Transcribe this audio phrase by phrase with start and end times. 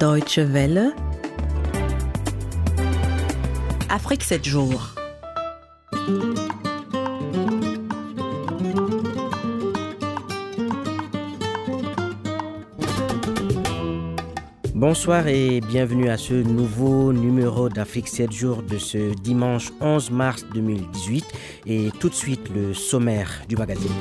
[0.00, 0.94] Deutsche Welle.
[3.90, 4.94] Afrique 7 jours.
[14.74, 20.46] Bonsoir et bienvenue à ce nouveau numéro d'Afrique 7 jours de ce dimanche 11 mars
[20.54, 21.26] 2018
[21.66, 23.92] et tout de suite le sommaire du magazine.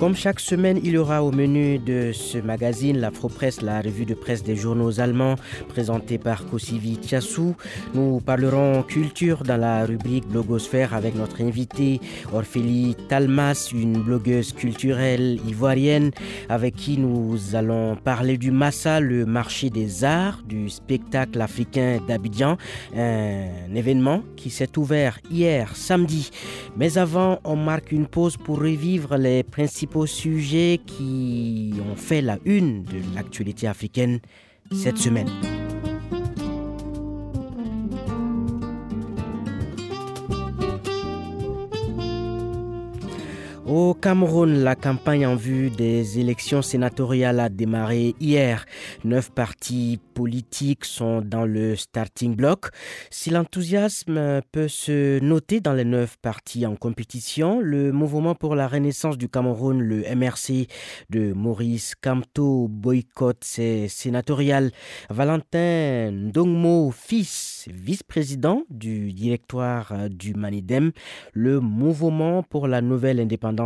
[0.00, 4.14] Comme chaque semaine, il y aura au menu de ce magazine l'Afro-Presse, la revue de
[4.14, 5.34] presse des journaux allemands,
[5.68, 7.56] présentée par Kosivi Tiassou.
[7.94, 12.00] Nous parlerons culture dans la rubrique blogosphère avec notre invitée
[12.32, 16.12] Orphélie Talmas, une blogueuse culturelle ivoirienne
[16.48, 22.56] avec qui nous allons parler du Massa, le marché des arts, du spectacle africain d'Abidjan,
[22.96, 26.30] un événement qui s'est ouvert hier samedi.
[26.76, 32.38] Mais avant, on marque une pause pour revivre les principes sujets qui ont fait la
[32.44, 34.20] une de l'actualité africaine
[34.72, 35.28] cette semaine.
[43.68, 48.64] Au Cameroun, la campagne en vue des élections sénatoriales a démarré hier.
[49.04, 52.70] Neuf partis politiques sont dans le starting block.
[53.10, 58.68] Si l'enthousiasme peut se noter dans les neuf partis en compétition, le mouvement pour la
[58.68, 60.66] renaissance du Cameroun, le MRC
[61.10, 64.70] de Maurice Kamto, boycotte ses sénatoriales.
[65.10, 70.92] Valentin Ndongmo, fils, vice-président du directoire du Manidem,
[71.34, 73.57] le mouvement pour la nouvelle indépendance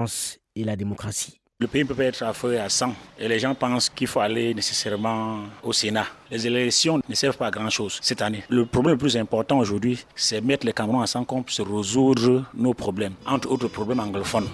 [0.57, 1.39] et la démocratie.
[1.61, 4.19] Le pays peut être à feu et à sang et les gens pensent qu'il faut
[4.19, 6.07] aller nécessairement au Sénat.
[6.29, 8.43] Les élections ne servent pas à grand chose cette année.
[8.49, 12.75] Le problème le plus important aujourd'hui, c'est mettre les Camerounais ensemble pour se résoudre nos
[12.75, 14.49] problèmes, entre autres problèmes anglophones.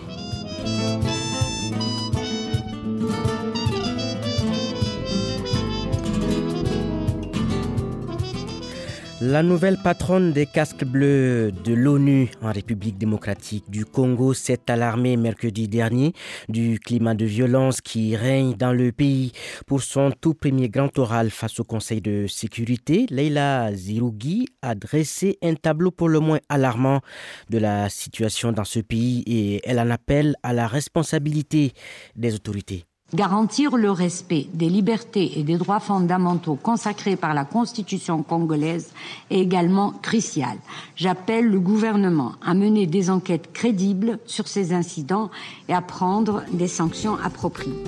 [9.21, 15.17] La nouvelle patronne des casques bleus de l'ONU en République démocratique du Congo s'est alarmée
[15.17, 16.13] mercredi dernier
[16.49, 19.33] du climat de violence qui règne dans le pays.
[19.67, 25.37] Pour son tout premier grand oral face au Conseil de sécurité, Leila Zirougi a dressé
[25.43, 27.01] un tableau pour le moins alarmant
[27.51, 31.73] de la situation dans ce pays et elle en appelle à la responsabilité
[32.15, 32.85] des autorités.
[33.15, 38.93] Garantir le respect des libertés et des droits fondamentaux consacrés par la Constitution congolaise
[39.31, 40.59] est également crucial.
[40.95, 45.31] J'appelle le gouvernement à mener des enquêtes crédibles sur ces incidents
[45.71, 47.83] et à prendre des sanctions appropriées.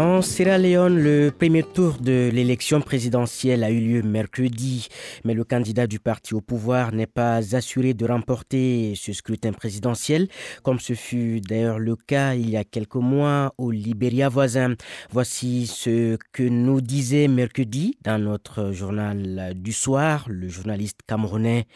[0.00, 4.88] En Sierra Leone, le premier tour de l'élection présidentielle a eu lieu mercredi,
[5.26, 10.28] mais le candidat du parti au pouvoir n'est pas assuré de remporter ce scrutin présidentiel,
[10.62, 14.74] comme ce fut d'ailleurs le cas il y a quelques mois au Libéria voisin.
[15.10, 21.66] Voici ce que nous disait mercredi dans notre journal du soir le journaliste camerounais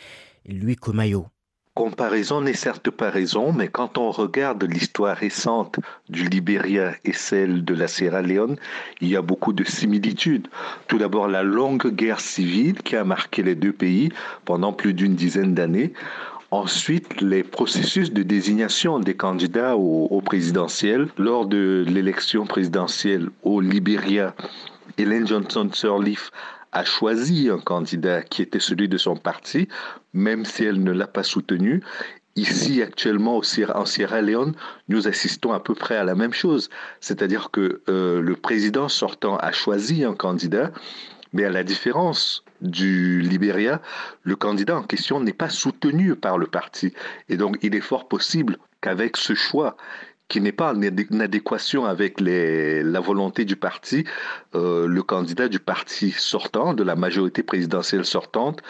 [0.49, 1.27] Louis Comayo.
[1.75, 7.65] Comparaison n'est certes pas raison, mais quand on regarde l'histoire récente du Libéria et celle
[7.65, 8.57] de la Sierra Leone,
[9.01, 10.47] il y a beaucoup de similitudes.
[10.87, 14.11] Tout d'abord, la longue guerre civile qui a marqué les deux pays
[14.45, 15.93] pendant plus d'une dizaine d'années.
[16.53, 20.23] Ensuite, les processus de désignation des candidats au, au.
[21.19, 24.37] Lors de l'élection présidentielle au Libéria,
[24.97, 26.31] Hélène Johnson Sirleaf
[26.75, 29.69] a choisi un candidat qui était celui de son parti,
[30.13, 31.83] même si elle ne l'a pas soutenu.
[32.37, 33.41] Ici, actuellement,
[33.75, 34.55] en Sierra Leone,
[34.89, 36.69] nous assistons à peu près à la même chose.
[37.01, 40.73] C'est-à-dire que euh, le président sortant a choisi un candidat,
[41.33, 43.81] mais à la différence du Libéria,
[44.25, 46.93] le candidat en question n'est pas soutenu par le parti.
[47.29, 49.77] Et donc, il est fort possible qu'avec ce choix,
[50.29, 50.83] qui n'est pas en
[51.21, 54.05] adéquation avec la volonté du parti,
[54.55, 58.63] euh, le candidat du parti sortant, de la majorité présidentielle sortante,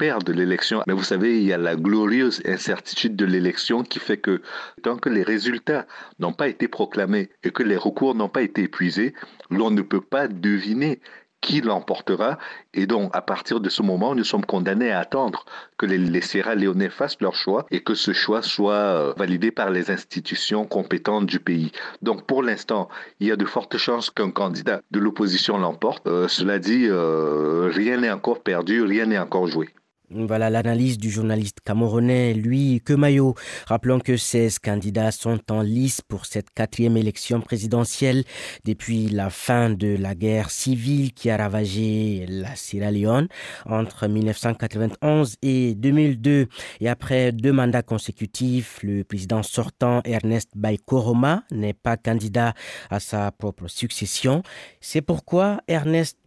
[0.00, 0.82] perd l'élection.
[0.86, 4.40] Mais vous savez, il y a la glorieuse incertitude de l'élection qui fait que
[4.82, 5.86] tant que les résultats
[6.18, 9.12] n'ont pas été proclamés et que les recours n'ont pas été épuisés,
[9.50, 11.00] l'on ne peut pas deviner
[11.40, 12.38] qui l'emportera.
[12.74, 15.44] Et donc, à partir de ce moment, nous sommes condamnés à attendre
[15.78, 19.70] que les, Sierra Léonais fassent leur choix et que ce choix soit euh, validé par
[19.70, 21.72] les institutions compétentes du pays.
[22.02, 22.88] Donc, pour l'instant,
[23.20, 26.06] il y a de fortes chances qu'un candidat de l'opposition l'emporte.
[26.06, 29.68] Euh, cela dit, euh, rien n'est encore perdu, rien n'est encore joué.
[30.12, 33.36] Voilà l'analyse du journaliste camerounais Louis Kemayo.
[33.66, 38.24] Rappelons que 16 candidats sont en lice pour cette quatrième élection présidentielle
[38.64, 43.28] depuis la fin de la guerre civile qui a ravagé la Sierra Leone
[43.66, 46.48] entre 1991 et 2002.
[46.80, 50.50] Et après deux mandats consécutifs, le président sortant Ernest
[50.86, 52.54] Koroma n'est pas candidat
[52.90, 54.42] à sa propre succession.
[54.80, 56.18] C'est pourquoi Ernest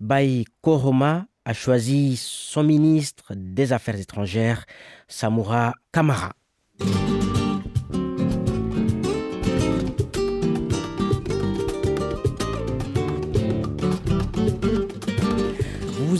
[0.62, 4.65] Koroma a choisi son ministre des Affaires étrangères,
[5.07, 6.33] Samoura Kamara.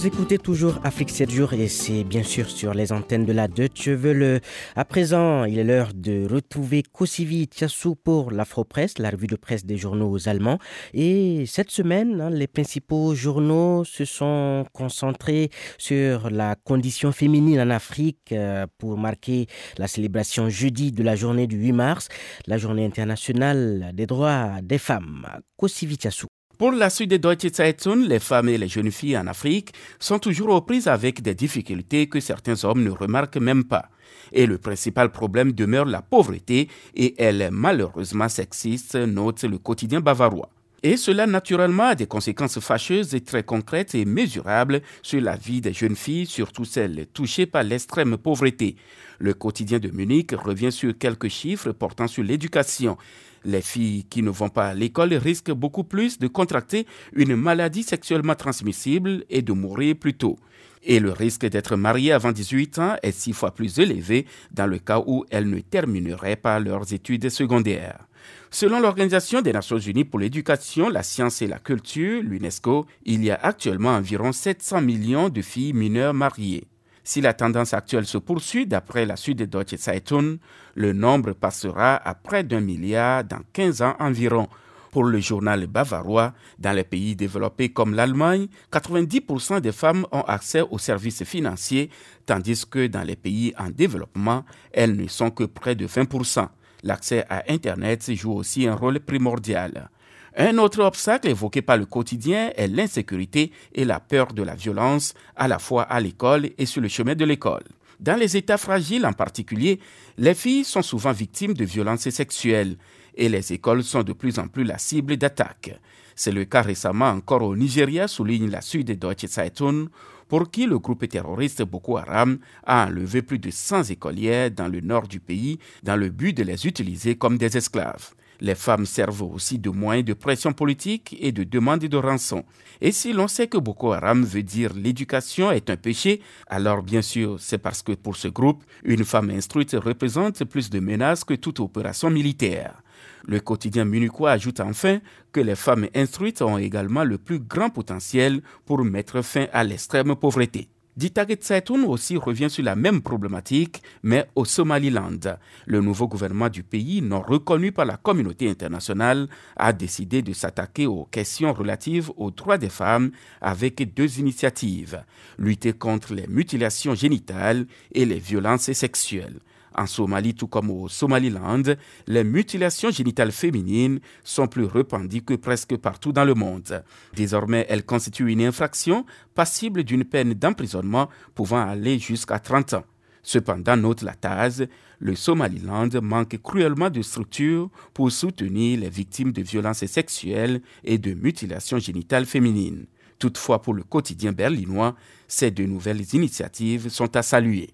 [0.04, 3.48] Vous écoutez toujours Afrique 7 jours et c'est bien sûr sur les antennes de la
[3.48, 4.42] Deutsche Welle.
[4.76, 9.66] À présent, il est l'heure de retrouver Kosivi Tiassou pour l'Afropresse, la revue de presse
[9.66, 10.60] des journaux allemands.
[10.94, 17.70] Et cette semaine, hein, les principaux journaux se sont concentrés sur la condition féminine en
[17.70, 19.48] Afrique euh, pour marquer
[19.78, 22.10] la célébration jeudi de la journée du 8 mars,
[22.46, 25.26] la journée internationale des droits des femmes.
[25.56, 26.33] Kosivi Tiassou.
[26.60, 30.20] Pour la suite de Deutsche Zeitung, les femmes et les jeunes filles en Afrique sont
[30.20, 33.90] toujours aux prises avec des difficultés que certains hommes ne remarquent même pas.
[34.32, 40.00] Et le principal problème demeure la pauvreté et elle est malheureusement sexiste, note le quotidien
[40.00, 40.50] bavarois.
[40.84, 45.62] Et cela naturellement a des conséquences fâcheuses et très concrètes et mesurables sur la vie
[45.62, 48.76] des jeunes filles, surtout celles touchées par l'extrême pauvreté.
[49.18, 52.98] Le quotidien de Munich revient sur quelques chiffres portant sur l'éducation.
[53.46, 57.84] Les filles qui ne vont pas à l'école risquent beaucoup plus de contracter une maladie
[57.84, 60.38] sexuellement transmissible et de mourir plus tôt.
[60.84, 64.80] Et le risque d'être mariées avant 18 ans est six fois plus élevé dans le
[64.80, 68.08] cas où elles ne termineraient pas leurs études secondaires.
[68.52, 73.32] Selon l'Organisation des Nations Unies pour l'éducation, la science et la culture, l'UNESCO, il y
[73.32, 76.66] a actuellement environ 700 millions de filles mineures mariées.
[77.04, 80.38] Si la tendance actuelle se poursuit, d'après la suite de Deutsche Zeitung,
[80.76, 84.48] le nombre passera à près d'un milliard dans 15 ans environ.
[84.92, 90.62] Pour le journal bavarois, dans les pays développés comme l'Allemagne, 90% des femmes ont accès
[90.62, 91.90] aux services financiers,
[92.26, 96.48] tandis que dans les pays en développement, elles ne sont que près de 20%.
[96.84, 99.90] L'accès à Internet joue aussi un rôle primordial.
[100.36, 105.14] Un autre obstacle évoqué par le quotidien est l'insécurité et la peur de la violence,
[105.36, 107.64] à la fois à l'école et sur le chemin de l'école.
[108.00, 109.80] Dans les États fragiles en particulier,
[110.18, 112.78] les filles sont souvent victimes de violences sexuelles
[113.16, 115.80] et les écoles sont de plus en plus la cible d'attaques.
[116.16, 119.88] C'est le cas récemment encore au Nigeria, souligne la de Deutsche Zeitung,
[120.28, 124.82] pour qui le groupe terroriste Boko Haram a enlevé plus de 100 écolières dans le
[124.82, 128.16] nord du pays dans le but de les utiliser comme des esclaves.
[128.42, 132.44] Les femmes servent aussi de moyens de pression politique et de demande de rançon.
[132.82, 137.02] Et si l'on sait que Boko Haram veut dire l'éducation est un péché, alors bien
[137.02, 141.36] sûr c'est parce que pour ce groupe, une femme instruite représente plus de menaces que
[141.36, 142.82] toute opération militaire.
[143.26, 145.00] Le quotidien munichois ajoute enfin
[145.32, 150.16] que les femmes instruites ont également le plus grand potentiel pour mettre fin à l'extrême
[150.16, 150.70] pauvreté.
[150.96, 155.38] Ditaget Saitoun aussi revient sur la même problématique, mais au Somaliland.
[155.66, 160.86] Le nouveau gouvernement du pays, non reconnu par la communauté internationale, a décidé de s'attaquer
[160.86, 163.12] aux questions relatives aux droits des femmes
[163.42, 165.04] avec deux initiatives.
[165.40, 169.40] Lutter contre les mutilations génitales et les violences sexuelles.
[169.76, 171.64] En Somalie, tout comme au Somaliland,
[172.08, 176.84] les mutilations génitales féminines sont plus répandues que presque partout dans le monde.
[177.16, 182.84] Désormais, elles constituent une infraction passible d'une peine d'emprisonnement pouvant aller jusqu'à 30 ans.
[183.24, 184.64] Cependant, note la TAS,
[185.00, 191.14] le Somaliland manque cruellement de structures pour soutenir les victimes de violences sexuelles et de
[191.14, 192.86] mutilations génitales féminines.
[193.18, 194.96] Toutefois, pour le quotidien berlinois,
[195.28, 197.70] ces deux nouvelles initiatives sont à saluer.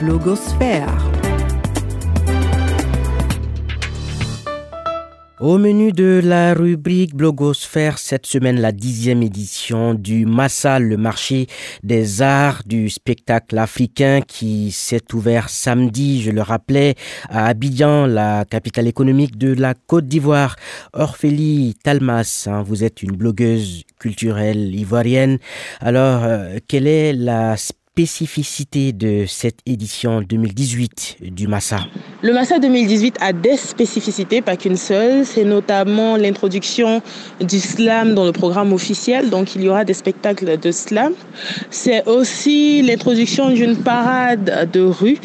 [0.00, 0.96] Blogosphère.
[5.40, 11.46] Au menu de la rubrique Blogosphère, cette semaine, la dixième édition du Massa, le marché
[11.82, 16.94] des arts du spectacle africain qui s'est ouvert samedi, je le rappelais,
[17.28, 20.56] à Abidjan, la capitale économique de la Côte d'Ivoire.
[20.94, 25.38] Orphélie Talmas, hein, vous êtes une blogueuse culturelle ivoirienne.
[25.80, 31.80] Alors, euh, quelle est la spécificité de cette édition 2018 du Massa
[32.22, 35.26] Le Massa 2018 a des spécificités, pas qu'une seule.
[35.26, 37.02] C'est notamment l'introduction
[37.40, 39.28] du slam dans le programme officiel.
[39.28, 41.12] Donc, il y aura des spectacles de slam.
[41.68, 45.18] C'est aussi l'introduction d'une parade de rue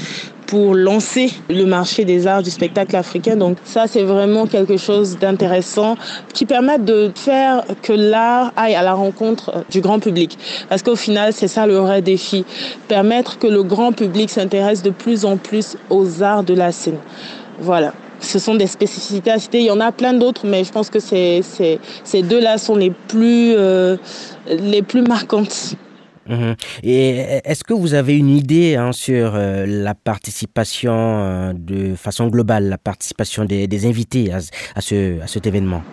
[0.48, 3.36] pour lancer le marché des arts du spectacle africain.
[3.36, 5.96] Donc ça, c'est vraiment quelque chose d'intéressant
[6.34, 10.38] qui permet de faire que l'art aille à la rencontre du grand public.
[10.70, 12.46] Parce qu'au final, c'est ça le vrai défi.
[12.88, 16.98] Permettre que le grand public s'intéresse de plus en plus aux arts de la scène.
[17.60, 19.60] Voilà ce sont des spécificités à citer.
[19.60, 22.90] Il y en a plein d'autres, mais je pense que ces, ces, deux-là sont les
[22.90, 23.98] plus, euh,
[24.48, 25.76] les plus marquantes.
[26.28, 26.56] Mhm.
[26.84, 27.10] Et
[27.44, 32.68] est-ce que vous avez une idée hein, sur euh, la participation euh, de façon globale,
[32.70, 34.40] la participation des, invités à,
[34.76, 35.84] à cet événement?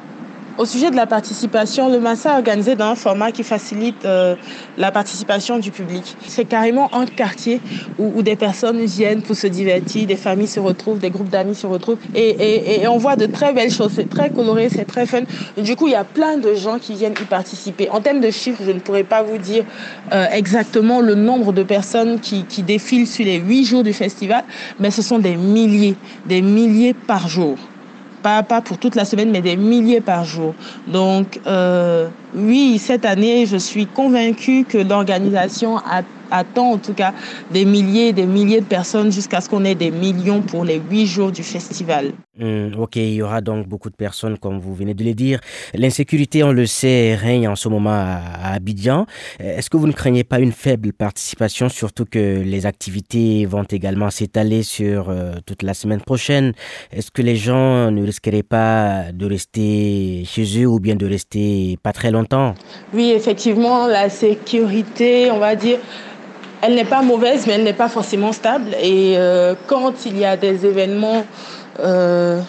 [0.58, 4.36] Au sujet de la participation, le Massa est organisé dans un format qui facilite euh,
[4.76, 6.16] la participation du public.
[6.26, 7.60] C'est carrément un quartier
[7.98, 11.66] où, des personnes viennent pour se divertir, des familles se retrouvent, des groupes d'amis se
[11.66, 13.92] retrouvent et, on voit de très belles choses.
[13.94, 15.22] C'est très coloré, c'est très fun.
[15.56, 17.88] Du coup, il y a plein de gens qui viennent y participer.
[17.90, 19.64] En termes de chiffres, je ne pourrais pas vous dire
[20.12, 24.44] euh, exactement le nombre de personnes qui défilent sur les huit jours du festival,
[24.78, 27.56] mais ce sont des milliers, des milliers par jour
[28.22, 30.56] pas, pour toute la semaine, mais des milliers par jour.
[30.86, 36.02] Donc, euh, oui, cette année, je suis convaincue que l'organisation a
[36.32, 37.12] attend en tout cas
[37.50, 40.80] des milliers et des milliers de personnes jusqu'à ce qu'on ait des millions pour les
[40.90, 42.12] huit jours du festival.
[42.38, 45.38] Mmh, ok, il y aura donc beaucoup de personnes, comme vous venez de le dire.
[45.74, 49.06] L'insécurité, on le sait, règne en ce moment à, Abidjan.
[49.38, 54.08] Est-ce que vous ne craignez pas une faible participation, surtout que les activités vont également
[54.10, 56.54] s'étaler sur euh, toute la semaine prochaine?
[56.90, 61.78] Est-ce que les gens ne risqueraient pas de rester chez eux ou bien de rester
[61.82, 62.54] pas très longtemps?
[62.94, 65.78] Oui, effectivement, la sécurité, on va dire,
[66.62, 68.70] elle n'est pas mauvaise, mais elle n'est pas forcément stable.
[68.80, 71.24] Et euh, quand il y a des événements
[71.80, 72.40] euh,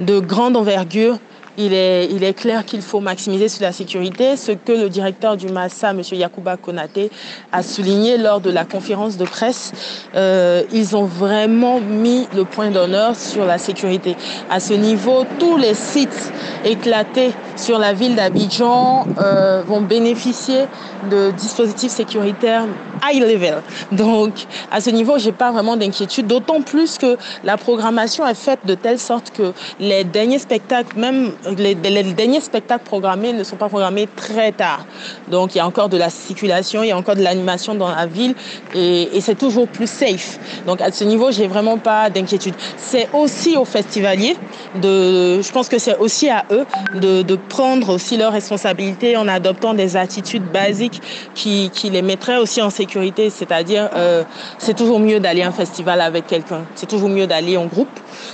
[0.00, 1.18] de grande envergure,
[1.56, 5.36] il est, il est clair qu'il faut maximiser sur la sécurité, ce que le directeur
[5.36, 6.02] du MASA, M.
[6.12, 7.10] Yakuba Konate,
[7.52, 9.72] a souligné lors de la conférence de presse.
[10.14, 14.16] Euh, ils ont vraiment mis le point d'honneur sur la sécurité.
[14.50, 16.32] À ce niveau, tous les sites
[16.64, 20.64] éclatés sur la ville d'Abidjan euh, vont bénéficier
[21.10, 22.66] de dispositifs sécuritaires
[23.04, 23.62] high level.
[23.92, 24.32] Donc,
[24.70, 28.74] à ce niveau, j'ai pas vraiment d'inquiétude, d'autant plus que la programmation est faite de
[28.74, 34.08] telle sorte que les derniers spectacles, même les, derniers spectacles programmés ne sont pas programmés
[34.14, 34.84] très tard.
[35.28, 37.88] Donc il y a encore de la circulation, il y a encore de l'animation dans
[37.88, 38.34] la ville
[38.74, 40.38] et, et c'est toujours plus safe.
[40.66, 42.54] Donc à ce niveau, j'ai vraiment pas d'inquiétude.
[42.76, 44.36] C'est aussi aux festivaliers
[44.74, 46.64] de, je pense que c'est aussi à eux
[47.00, 51.00] de, de prendre aussi leurs responsabilités en adoptant des attitudes basiques
[51.34, 53.30] qui, qui les mettraient aussi en sécurité.
[53.30, 54.24] C'est-à-dire, euh,
[54.58, 56.62] c'est toujours mieux d'aller à un festival avec quelqu'un.
[56.74, 57.88] C'est toujours mieux d'aller en groupe.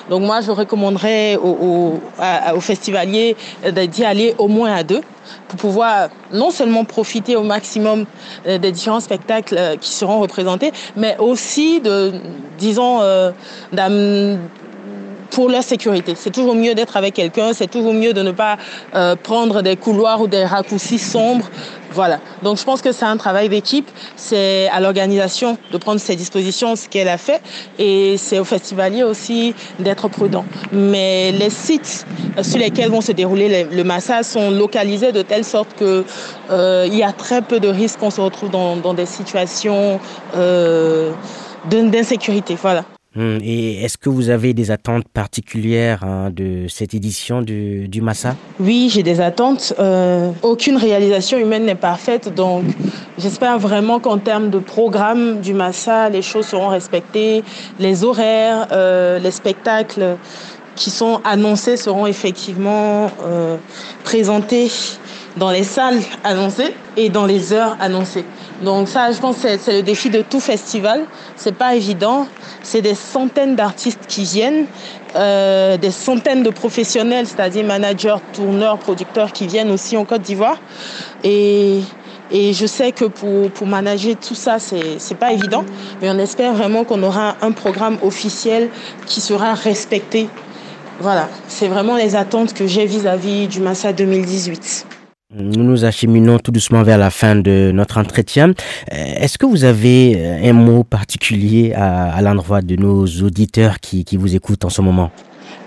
[0.09, 2.01] Donc moi, je recommanderais aux, aux,
[2.55, 3.37] aux festivaliers
[3.71, 5.03] d'y aller au moins à deux
[5.49, 8.05] pour pouvoir non seulement profiter au maximum
[8.47, 12.13] des différents spectacles qui seront représentés, mais aussi de,
[12.59, 13.31] disons, euh,
[15.31, 16.15] pour leur sécurité.
[16.17, 18.57] C'est toujours mieux d'être avec quelqu'un, c'est toujours mieux de ne pas
[18.95, 21.49] euh, prendre des couloirs ou des raccourcis sombres.
[21.93, 22.21] Voilà.
[22.43, 23.91] Donc je pense que c'est un travail d'équipe.
[24.17, 27.43] C'est à l'organisation de prendre ses dispositions, ce qu'elle a fait,
[27.79, 30.45] et c'est au festivalier aussi d'être prudent.
[30.73, 32.07] Mais les sites
[32.43, 36.05] sur lesquels vont se dérouler le massage sont localisés de telle sorte que
[36.51, 39.99] euh, il y a très peu de risques qu'on se retrouve dans, dans des situations
[40.37, 41.13] euh,
[41.65, 42.57] d'insécurité.
[42.61, 42.85] Voilà.
[43.17, 48.37] Hum, et est-ce que vous avez des attentes particulières hein, de cette édition du, Massa?
[48.61, 49.75] Oui, j'ai des attentes.
[49.81, 52.63] Euh, aucune réalisation humaine n'est parfaite, donc
[53.19, 57.43] j'espère vraiment qu'en termes de programme du Massa, les choses seront respectées,
[57.81, 60.17] les horaires, euh, les spectacles
[60.77, 63.57] qui sont annoncés seront effectivement euh,
[64.05, 64.71] présentés
[65.37, 68.25] dans les salles annoncées et dans les heures annoncées.
[68.63, 71.05] Donc ça, je pense que c'est le défi de tout festival.
[71.37, 72.27] C'est pas évident.
[72.63, 74.67] C'est des centaines d'artistes qui viennent,
[75.17, 80.59] euh, des centaines de professionnels, c'est-à-dire managers, tourneurs, producteurs qui viennent aussi en Côte d'Ivoire.
[81.25, 81.81] Et,
[82.31, 85.65] et je sais que pour, pour manager tout ça, c'est pas évident.
[86.03, 88.69] Mais on espère vraiment qu'on aura un programme officiel
[89.07, 90.29] qui sera respecté.
[91.01, 95.00] Voilà, c'est vraiment les attentes que j'ai vis-à-vis du Massa 2018.
[95.33, 98.53] Nous nous acheminons tout doucement vers la fin de notre entretien.
[98.91, 104.17] Est-ce que vous avez un mot particulier à, à l'endroit de nos auditeurs qui, qui,
[104.17, 105.13] vous écoutent en ce moment?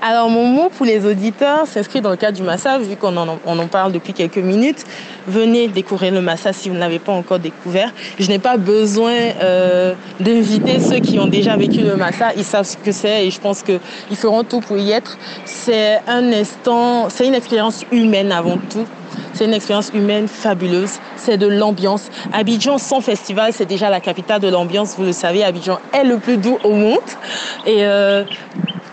[0.02, 3.40] Alors, mon mot pour les auditeurs s'inscrit dans le cadre du Massa, vu qu'on en,
[3.46, 4.84] on en parle depuis quelques minutes.
[5.28, 7.94] Venez découvrir le Massa si vous ne l'avez pas encore découvert.
[8.20, 12.34] Je n'ai pas besoin euh, d'inviter ceux qui ont déjà vécu le Massa.
[12.36, 13.80] Ils savent ce que c'est et je pense qu'ils
[14.18, 15.18] feront tout pour y être.
[15.46, 18.86] C'est un instant, c'est une expérience humaine avant tout.
[19.34, 21.00] C'est une expérience humaine fabuleuse.
[21.16, 22.10] C'est de l'ambiance.
[22.32, 24.96] Abidjan sans festival, c'est déjà la capitale de l'ambiance.
[24.98, 27.00] Vous le savez, Abidjan est le plus doux au monde.
[27.66, 28.24] Et euh,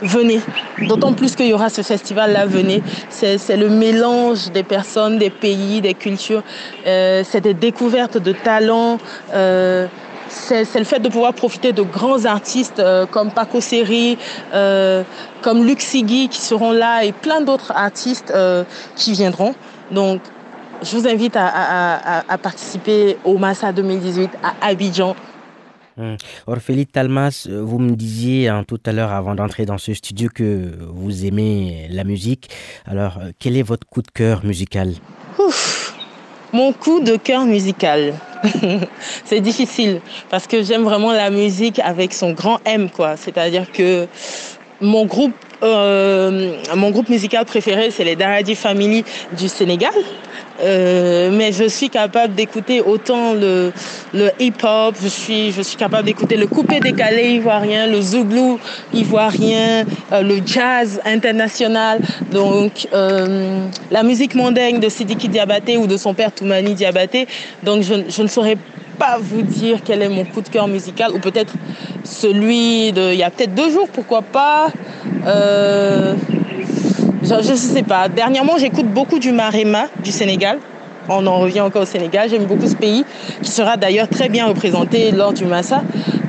[0.03, 0.41] venez.
[0.83, 2.83] D'autant plus qu'il y aura ce festival-là, venez.
[3.09, 6.43] C'est le mélange des personnes, des pays, des cultures.
[6.87, 8.99] Euh, c'est des découvertes de talents.
[9.35, 9.87] Euh,
[10.29, 14.17] c'est le fait de pouvoir profiter de grands artistes comme Paco Seri,
[14.55, 15.03] euh,
[15.43, 18.33] comme Luxigui qui seront là et plein d'autres artistes
[18.95, 19.57] qui viendront.
[19.90, 20.20] Donc,
[20.82, 25.14] je vous invite à, à, à, participer au Massa 2018 à Abidjan.
[25.99, 26.16] Hum.
[26.47, 30.70] Orphélie Talmas, vous me disiez hein, tout à l'heure avant d'entrer dans ce studio que
[30.92, 32.49] vous aimez la musique.
[32.87, 34.94] Alors, quel est votre coup de cœur musical?
[35.38, 35.94] Ouf,
[36.52, 38.14] Mon coup de cœur musical.
[39.26, 43.16] c'est difficile parce que j'aime vraiment la musique avec son grand M, quoi.
[43.16, 44.09] C'est-à-dire que
[44.80, 49.04] mon groupe, euh, mon groupe musical préféré, c'est les Daradi Family
[49.37, 49.92] du Sénégal.
[50.62, 53.72] Euh, mais je suis capable d'écouter autant le,
[54.12, 58.58] le hip-hop, je suis, je suis capable d'écouter le coupé décalé ivoirien, le zouglou
[58.92, 65.96] ivoirien, euh, le jazz international, donc euh, la musique mondaine de Sidiki Diabaté ou de
[65.96, 67.26] son père Toumani Diabaté.
[67.62, 68.58] Donc je, je ne saurais
[69.00, 71.54] pas vous dire quel est mon coup de cœur musical, ou peut-être
[72.04, 74.69] celui de il y a peut-être deux jours, pourquoi pas.
[75.26, 76.14] Euh,
[77.23, 78.09] je ne sais pas.
[78.09, 80.59] Dernièrement, j'écoute beaucoup du Marema du Sénégal.
[81.09, 82.28] On en revient encore au Sénégal.
[82.28, 83.04] J'aime beaucoup ce pays,
[83.42, 85.83] qui sera d'ailleurs très bien représenté lors du Massa.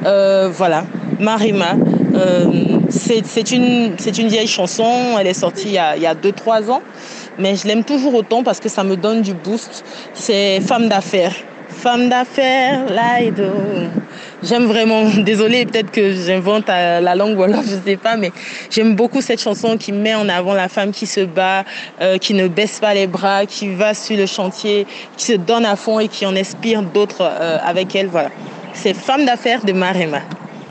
[0.05, 0.85] Euh, voilà,
[1.19, 1.75] Marema.
[2.15, 2.45] Euh,
[2.89, 5.17] c'est une, une vieille chanson.
[5.19, 6.81] Elle est sortie il y a 2-3 ans.
[7.37, 9.83] Mais je l'aime toujours autant parce que ça me donne du boost.
[10.13, 11.35] C'est Femme d'affaires
[11.81, 13.51] femme d'affaires, Laido.
[14.43, 18.31] J'aime vraiment, désolée, peut-être que j'invente la langue ou alors je sais pas, mais
[18.69, 21.63] j'aime beaucoup cette chanson qui met en avant la femme qui se bat,
[21.99, 24.85] euh, qui ne baisse pas les bras, qui va sur le chantier,
[25.17, 28.07] qui se donne à fond et qui en inspire d'autres euh, avec elle.
[28.07, 28.29] Voilà.
[28.73, 30.19] C'est Femme d'affaires de Marema.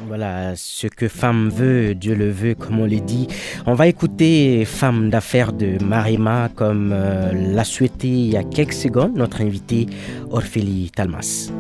[0.07, 3.29] Voilà, ce que femme veut, Dieu le veut, comme on le dit.
[3.67, 8.73] On va écouter Femme d'affaires de Marima, comme euh, l'a souhaité il y a quelques
[8.73, 9.87] secondes notre invité
[10.31, 11.51] Orphélie Talmas.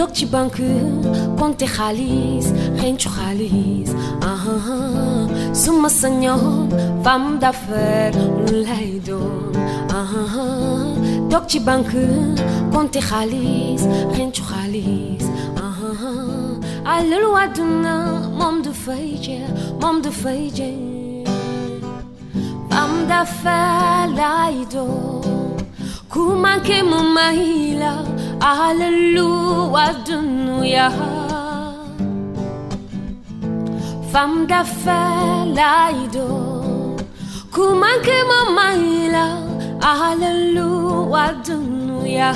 [0.00, 0.70] Toog ci banque
[1.38, 2.46] compte xaalis
[2.80, 3.90] xencu xaalis
[5.62, 6.68] suma sañoon
[7.04, 8.16] femme d'affaires
[8.48, 9.52] lu lay doon
[11.30, 12.04] toog ci banque
[12.72, 13.82] compte xaalis
[14.16, 15.24] xencu xaalis
[16.94, 17.94] alalu àdduna
[18.38, 19.48] moom du fay jeex
[19.82, 21.28] moom du fay jeex
[22.70, 25.20] femme d'affaires lay doon
[26.12, 27.40] ku manqué mu may
[27.82, 27.94] la
[28.40, 30.90] Alléluia, Dunuya.
[34.10, 36.96] Femme d'affaires, laido.
[37.52, 39.26] Kumanke mamaila.
[39.82, 42.32] Alléluia, Dunuya.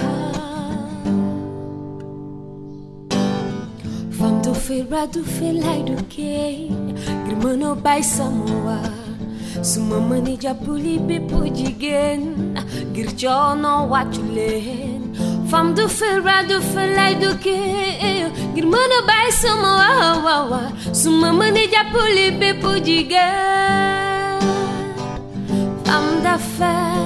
[4.10, 6.68] Femme do fera do felai do que.
[7.26, 8.78] Grimano bai samoa.
[9.62, 12.54] Suma mani japuli bipu jigen.
[12.92, 14.93] Girchono wachulen.
[15.54, 21.32] Fam do ferra do felai do que eu Girmano bai sumo wa wa wa Suma
[21.32, 23.28] mani ja puli be pudiga
[25.84, 27.03] Fam da ferra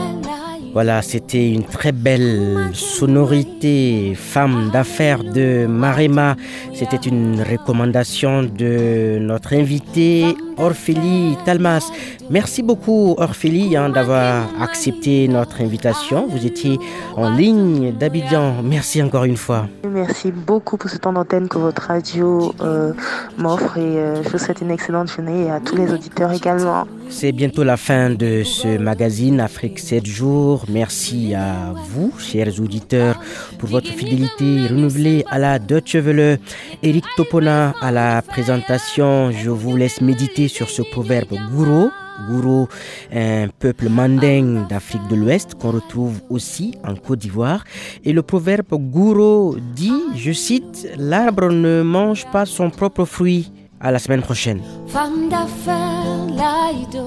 [0.73, 6.37] Voilà, c'était une très belle sonorité femme d'affaires de Marema.
[6.75, 11.91] C'était une recommandation de notre invité Orphélie Talmas.
[12.31, 16.27] Merci beaucoup Orphélie hein, d'avoir accepté notre invitation.
[16.29, 16.79] Vous étiez
[17.17, 18.63] en ligne d'Abidjan.
[18.63, 19.67] Merci encore une fois.
[19.89, 22.93] Merci beaucoup pour ce temps d'antenne que votre radio euh,
[23.39, 26.87] m'offre et euh, je vous souhaite une excellente journée et à tous les auditeurs également.
[27.11, 30.65] C'est bientôt la fin de ce magazine Afrique 7 jours.
[30.69, 33.21] Merci à vous, chers auditeurs,
[33.59, 36.39] pour votre fidélité renouvelée à la Deutsche Welle.
[36.83, 39.31] Eric Topona à la présentation.
[39.33, 41.91] Je vous laisse méditer sur ce proverbe gouro.
[42.29, 42.69] Gouro,
[43.13, 47.65] un peuple manding d'Afrique de l'Ouest qu'on retrouve aussi en Côte d'Ivoire.
[48.05, 53.53] Et le proverbe gouro dit, je cite, l'arbre ne mange pas son propre fruit.
[53.81, 54.61] À la semaine prochaine.
[54.89, 57.07] Femme d'affaires, laïdo,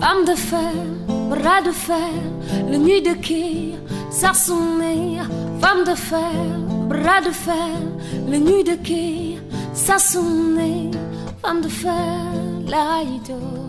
[0.00, 0.72] Femme de fer,
[1.28, 2.12] bras de fer,
[2.70, 3.74] le nuit de qui
[4.10, 4.32] ça.
[4.32, 6.32] Femme de fer,
[6.88, 7.74] bras de fer,
[8.28, 9.38] le nuit de qui
[9.74, 10.90] ça sonne.
[11.42, 11.92] Femme de fer,
[12.66, 13.59] laïdo.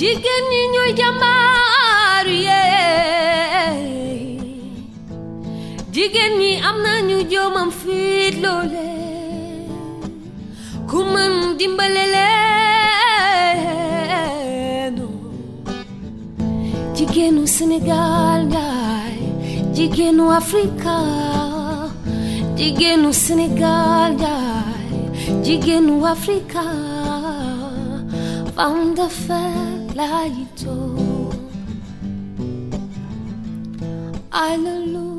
[0.00, 3.74] Jigéen ñi ñooy jàmbaar yee
[5.94, 8.88] jigéen ñi am nañu joomam fit loole
[10.90, 13.26] ku mën dimbale leenu
[16.96, 19.16] jigéenu Sénégal njaay
[19.76, 20.96] jigéenu Afrika.
[22.58, 24.88] Jigéenu Sénégal njaay
[25.44, 26.64] jigéenu Afrika.
[28.56, 28.84] Femme
[30.00, 31.34] light up.
[34.32, 35.09] Hallelujah.